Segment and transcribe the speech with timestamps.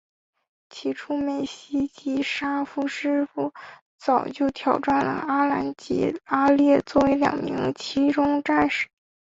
[0.71, 3.53] 起初美希及沙夫师傅
[3.99, 8.87] 早就挑选了阿兰及阿烈作为其中两名战士。